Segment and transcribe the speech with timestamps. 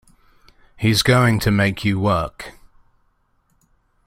[0.77, 2.53] He's going to make you work.